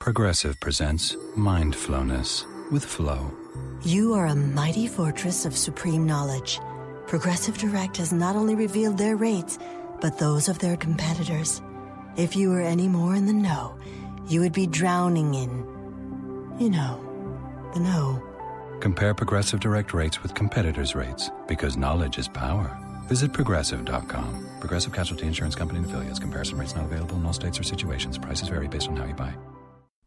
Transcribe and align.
Progressive 0.00 0.58
presents 0.60 1.14
Mindfulness 1.36 2.46
with 2.72 2.82
Flow. 2.82 3.30
You 3.82 4.14
are 4.14 4.24
a 4.24 4.34
mighty 4.34 4.86
fortress 4.86 5.44
of 5.44 5.54
supreme 5.54 6.06
knowledge. 6.06 6.58
Progressive 7.06 7.58
Direct 7.58 7.98
has 7.98 8.10
not 8.10 8.34
only 8.34 8.54
revealed 8.54 8.96
their 8.96 9.16
rates, 9.16 9.58
but 10.00 10.18
those 10.18 10.48
of 10.48 10.58
their 10.58 10.78
competitors. 10.78 11.60
If 12.16 12.34
you 12.34 12.48
were 12.48 12.62
any 12.62 12.88
more 12.88 13.14
in 13.14 13.26
the 13.26 13.34
know, 13.34 13.78
you 14.26 14.40
would 14.40 14.54
be 14.54 14.66
drowning 14.66 15.34
in, 15.34 15.50
you 16.58 16.70
know, 16.70 16.98
the 17.74 17.80
know. 17.80 18.22
Compare 18.80 19.12
Progressive 19.12 19.60
Direct 19.60 19.92
rates 19.92 20.22
with 20.22 20.34
competitors' 20.34 20.94
rates 20.94 21.30
because 21.46 21.76
knowledge 21.76 22.16
is 22.16 22.26
power. 22.26 22.74
Visit 23.06 23.34
progressive.com. 23.34 24.46
Progressive 24.60 24.94
Casualty 24.94 25.26
Insurance 25.26 25.54
Company 25.54 25.80
and 25.80 25.86
affiliates. 25.86 26.18
Comparison 26.18 26.56
rates 26.56 26.74
not 26.74 26.86
available 26.86 27.16
in 27.16 27.26
all 27.26 27.34
states 27.34 27.60
or 27.60 27.64
situations. 27.64 28.16
Prices 28.16 28.48
vary 28.48 28.66
based 28.66 28.88
on 28.88 28.96
how 28.96 29.04
you 29.04 29.12
buy. 29.12 29.34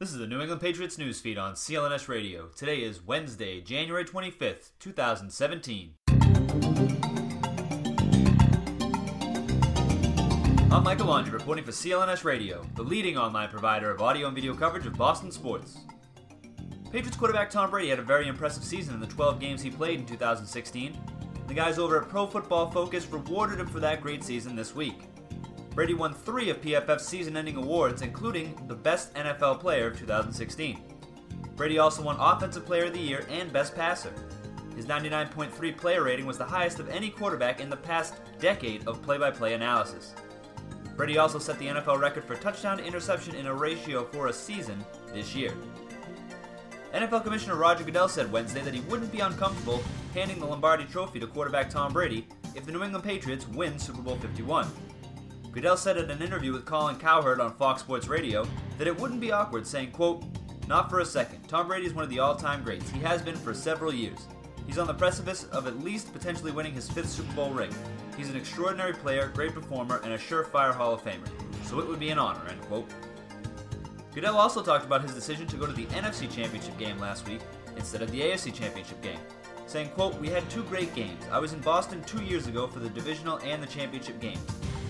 This 0.03 0.11
is 0.11 0.17
the 0.17 0.27
New 0.27 0.41
England 0.41 0.59
Patriots 0.59 0.97
news 0.97 1.21
feed 1.21 1.37
on 1.37 1.53
CLNS 1.53 2.09
Radio. 2.09 2.47
Today 2.57 2.79
is 2.79 3.01
Wednesday, 3.01 3.61
January 3.61 4.03
25th, 4.03 4.71
2017. 4.77 5.93
I'm 10.69 10.83
Michael 10.83 11.05
Laundry 11.05 11.31
reporting 11.31 11.63
for 11.63 11.71
CLNS 11.71 12.25
Radio, 12.25 12.65
the 12.75 12.83
leading 12.83 13.17
online 13.17 13.47
provider 13.47 13.91
of 13.91 14.01
audio 14.01 14.27
and 14.27 14.35
video 14.35 14.53
coverage 14.53 14.85
of 14.85 14.97
Boston 14.97 15.31
sports. 15.31 15.77
Patriots 16.91 17.15
quarterback 17.15 17.49
Tom 17.49 17.69
Brady 17.69 17.87
had 17.87 17.99
a 17.99 18.03
very 18.03 18.27
impressive 18.27 18.65
season 18.65 18.95
in 18.95 18.99
the 18.99 19.07
12 19.07 19.39
games 19.39 19.61
he 19.61 19.69
played 19.69 20.01
in 20.01 20.05
2016. 20.05 20.99
The 21.47 21.53
guys 21.53 21.79
over 21.79 22.01
at 22.01 22.09
Pro 22.09 22.27
Football 22.27 22.69
Focus 22.71 23.07
rewarded 23.07 23.57
him 23.57 23.67
for 23.67 23.79
that 23.79 24.01
great 24.01 24.21
season 24.21 24.53
this 24.53 24.75
week. 24.75 25.12
Brady 25.75 25.95
won 25.95 26.13
three 26.13 26.49
of 26.49 26.61
PFF's 26.61 27.05
season 27.05 27.35
ending 27.35 27.55
awards, 27.55 28.03
including 28.03 28.55
the 28.67 28.75
Best 28.75 29.13
NFL 29.15 29.59
Player 29.59 29.87
of 29.87 29.97
2016. 29.97 30.79
Brady 31.55 31.79
also 31.79 32.03
won 32.03 32.15
Offensive 32.19 32.65
Player 32.65 32.85
of 32.85 32.93
the 32.93 32.99
Year 32.99 33.25
and 33.29 33.51
Best 33.51 33.75
Passer. 33.75 34.13
His 34.75 34.85
99.3 34.85 35.77
player 35.77 36.03
rating 36.03 36.25
was 36.25 36.37
the 36.37 36.45
highest 36.45 36.79
of 36.79 36.89
any 36.89 37.09
quarterback 37.09 37.59
in 37.59 37.69
the 37.69 37.77
past 37.77 38.15
decade 38.39 38.87
of 38.87 39.01
play 39.01 39.17
by 39.17 39.31
play 39.31 39.53
analysis. 39.53 40.13
Brady 40.95 41.17
also 41.17 41.39
set 41.39 41.57
the 41.57 41.67
NFL 41.67 41.99
record 41.99 42.23
for 42.23 42.35
touchdown 42.35 42.77
to 42.77 42.85
interception 42.85 43.35
in 43.35 43.47
a 43.47 43.53
ratio 43.53 44.03
for 44.05 44.27
a 44.27 44.33
season 44.33 44.83
this 45.11 45.35
year. 45.35 45.53
NFL 46.93 47.23
Commissioner 47.23 47.55
Roger 47.55 47.83
Goodell 47.83 48.07
said 48.07 48.31
Wednesday 48.31 48.61
that 48.61 48.73
he 48.73 48.81
wouldn't 48.81 49.11
be 49.11 49.21
uncomfortable 49.21 49.83
handing 50.13 50.39
the 50.39 50.45
Lombardi 50.45 50.85
Trophy 50.85 51.19
to 51.19 51.25
quarterback 51.25 51.69
Tom 51.69 51.91
Brady 51.91 52.27
if 52.53 52.65
the 52.65 52.71
New 52.71 52.83
England 52.83 53.03
Patriots 53.03 53.47
win 53.47 53.79
Super 53.79 54.03
Bowl 54.03 54.17
51. 54.17 54.67
Goodell 55.53 55.77
said 55.77 55.97
in 55.97 56.09
an 56.09 56.23
interview 56.23 56.51
with 56.51 56.65
Colin 56.65 56.95
Cowherd 56.95 57.39
on 57.39 57.53
Fox 57.53 57.83
Sports 57.83 58.07
Radio 58.07 58.47
that 58.79 58.87
it 58.87 58.99
wouldn't 58.99 59.21
be 59.21 59.31
awkward, 59.31 59.67
saying, 59.67 59.91
quote, 59.91 60.23
Not 60.67 60.89
for 60.89 61.01
a 61.01 61.05
second. 61.05 61.47
Tom 61.47 61.67
Brady 61.67 61.85
is 61.85 61.93
one 61.93 62.03
of 62.03 62.09
the 62.09 62.17
all-time 62.17 62.63
greats. 62.63 62.89
He 62.89 62.99
has 63.01 63.21
been 63.21 63.35
for 63.35 63.53
several 63.53 63.93
years. 63.93 64.17
He's 64.65 64.79
on 64.79 64.87
the 64.87 64.95
precipice 64.95 65.43
of 65.45 65.67
at 65.67 65.83
least 65.83 66.11
potentially 66.11 66.51
winning 66.51 66.73
his 66.73 66.89
fifth 66.89 67.09
Super 67.09 67.31
Bowl 67.33 67.51
ring. 67.51 67.71
He's 68.17 68.31
an 68.31 68.35
extraordinary 68.35 68.93
player, 68.93 69.27
great 69.27 69.53
performer, 69.53 70.01
and 70.03 70.13
a 70.13 70.17
surefire 70.17 70.73
Hall 70.73 70.91
of 70.91 71.03
Famer. 71.03 71.29
So 71.65 71.79
it 71.79 71.87
would 71.87 71.99
be 71.99 72.09
an 72.09 72.17
honor, 72.17 72.47
end 72.49 72.61
quote. 72.63 72.89
Goodell 74.15 74.37
also 74.37 74.63
talked 74.63 74.85
about 74.85 75.03
his 75.03 75.13
decision 75.13 75.45
to 75.47 75.55
go 75.55 75.67
to 75.67 75.73
the 75.73 75.85
NFC 75.87 76.33
Championship 76.33 76.79
game 76.79 76.97
last 76.97 77.27
week 77.27 77.41
instead 77.77 78.01
of 78.01 78.09
the 78.09 78.21
AFC 78.21 78.51
Championship 78.51 78.99
game, 79.03 79.19
saying, 79.67 79.89
quote, 79.89 80.19
We 80.19 80.29
had 80.29 80.49
two 80.49 80.63
great 80.63 80.95
games. 80.95 81.23
I 81.31 81.37
was 81.37 81.53
in 81.53 81.59
Boston 81.61 82.03
two 82.05 82.23
years 82.23 82.47
ago 82.47 82.65
for 82.65 82.79
the 82.79 82.89
divisional 82.89 83.37
and 83.43 83.61
the 83.61 83.67
championship 83.67 84.19
games. 84.19 84.43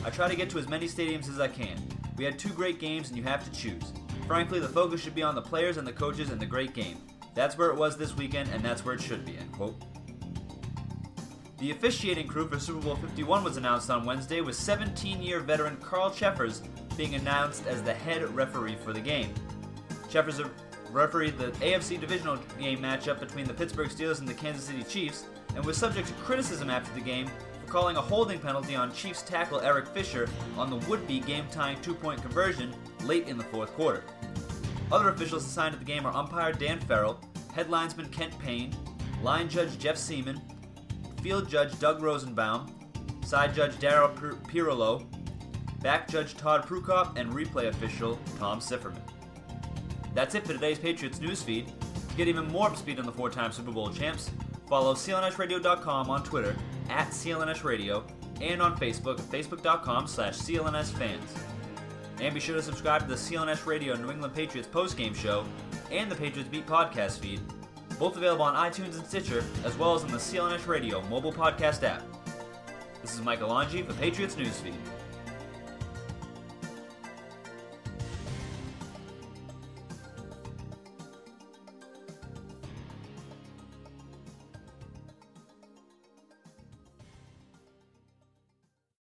I 0.06 0.10
try 0.10 0.28
to 0.28 0.36
get 0.36 0.50
to 0.50 0.60
as 0.60 0.68
many 0.68 0.88
stadiums 0.88 1.30
as 1.30 1.40
I 1.40 1.48
can. 1.48 1.78
We 2.18 2.26
had 2.26 2.38
two 2.38 2.50
great 2.50 2.80
games 2.80 3.08
and 3.08 3.18
you 3.18 3.24
have 3.24 3.44
to 3.46 3.52
choose. 3.52 3.94
Frankly, 4.28 4.60
the 4.60 4.68
focus 4.68 5.02
should 5.02 5.16
be 5.16 5.24
on 5.24 5.34
the 5.34 5.42
players 5.42 5.78
and 5.78 5.88
the 5.88 5.94
coaches 5.94 6.30
and 6.30 6.40
the 6.40 6.46
great 6.46 6.74
game. 6.74 6.98
That's 7.36 7.58
where 7.58 7.70
it 7.70 7.78
was 7.78 7.98
this 7.98 8.16
weekend 8.16 8.50
and 8.50 8.64
that's 8.64 8.84
where 8.84 8.96
it 8.96 9.02
should 9.02 9.26
be, 9.26 9.38
end 9.38 9.52
quote. 9.54 9.76
The 11.60 11.72
officiating 11.72 12.28
crew 12.28 12.50
for 12.50 12.60
Super 12.60 12.82
Bowl 12.82 12.96
51 12.98 13.44
was 13.46 13.56
announced 13.56 13.90
on 13.90 14.06
Wednesday 14.06 14.42
with 14.42 14.56
17-year 14.56 15.40
veteran 15.40 15.78
Carl 15.78 16.12
Cheffers 16.12 16.62
being 16.98 17.16
announced 17.16 17.66
as 17.68 17.82
the 17.82 17.94
head 17.94 18.24
referee 18.36 18.76
for 18.76 18.92
the 18.92 19.00
game. 19.00 19.34
Cheffers 20.10 20.42
refereed 20.92 21.38
the 21.38 21.52
AFC 21.66 22.00
divisional 22.00 22.38
game 22.60 22.80
matchup 22.80 23.22
between 23.22 23.46
the 23.46 23.54
Pittsburgh 23.54 23.90
Steelers 23.90 24.20
and 24.20 24.28
the 24.28 24.34
Kansas 24.34 24.66
City 24.66 24.84
Chiefs 24.84 25.26
and 25.56 25.64
was 25.66 25.78
subject 25.78 26.10
to 26.10 26.14
criticism 26.16 26.70
after 26.70 26.94
the 26.94 27.02
game 27.02 27.30
calling 27.74 27.98
a 27.98 28.02
holding 28.02 28.38
penalty 28.38 28.76
on 28.76 28.94
Chiefs 28.94 29.24
tackle 29.24 29.60
Eric 29.62 29.88
Fisher 29.88 30.30
on 30.60 30.70
the 30.70 30.76
would-be 30.88 31.20
game-tying 31.20 31.82
two-point 31.82 32.22
conversion 32.22 32.72
late 33.04 33.28
in 33.28 33.36
the 33.36 33.44
fourth 33.46 33.74
quarter. 33.74 34.04
Other 34.92 35.10
officials 35.10 35.44
assigned 35.44 35.74
to 35.74 35.80
the 35.80 35.84
game 35.84 36.06
are 36.06 36.14
umpire 36.14 36.54
Dan 36.54 36.80
Ferrell, 36.82 37.20
head 37.52 37.72
linesman 37.72 38.10
Kent 38.10 38.38
Payne, 38.38 38.76
line 39.24 39.50
judge 39.50 39.80
Jeff 39.80 39.96
Seeman, 39.96 40.40
field 41.24 41.50
judge 41.50 41.80
Doug 41.80 42.04
Rosenbaum, 42.04 42.72
side 43.26 43.56
judge 43.56 43.74
Dyrol 43.78 44.38
Prioleau, 44.48 45.08
back 45.82 46.08
judge 46.08 46.38
Todd 46.38 46.68
Prukop, 46.68 47.18
and 47.18 47.34
replay 47.34 47.70
official 47.70 48.20
Tom 48.38 48.60
Sifferman. 48.60 49.02
That's 50.14 50.36
it 50.36 50.46
for 50.46 50.54
today's 50.54 50.78
Patriots 50.78 51.18
newsfeed. 51.18 51.66
To 52.10 52.16
get 52.16 52.28
even 52.28 52.48
more 52.50 52.68
up 52.68 52.78
speed 52.78 53.00
on 53.00 53.08
the 53.08 53.12
four-time 53.12 53.52
Super 53.52 53.72
Bowl 53.72 53.90
champs, 53.90 54.30
follow 54.70 54.94
clnsradio.com 54.94 56.12
on 56.12 56.24
Twitter, 56.24 56.56
at 56.94 57.10
clnsradio, 57.10 58.04
and 58.42 58.62
on 58.62 58.78
Facebook 58.78 59.20
at 59.20 59.26
facebook.com 59.26 60.08
slash 60.08 60.38
clnsfans. 60.38 61.20
And 62.22 62.34
be 62.34 62.40
sure 62.40 62.56
to 62.56 62.62
subscribe 62.62 63.02
to 63.02 63.08
the 63.08 63.16
CLNS 63.16 63.66
Radio 63.66 63.96
New 63.96 64.12
England 64.12 64.36
Patriots 64.36 64.70
postgame 64.72 65.16
show 65.16 65.44
and 65.92 66.10
the 66.10 66.16
Patriots 66.16 66.50
Beat 66.50 66.68
podcast 66.68 67.20
feed, 67.20 67.42
both 67.98 68.16
available 68.16 68.46
on 68.46 68.56
iTunes 68.56 68.96
and 68.96 69.06
Stitcher, 69.06 69.44
as 69.66 69.78
well 69.78 69.96
as 69.96 70.04
on 70.04 70.12
the 70.12 70.18
CLNS 70.18 70.68
Radio 70.68 71.02
mobile 71.04 71.34
podcast 71.34 71.84
app. 71.84 72.04
This 73.02 73.16
is 73.16 73.22
Michael 73.22 73.50
Angi 73.50 73.86
for 73.86 73.94
Patriots 73.94 74.36
Newsfeed. 74.36 74.74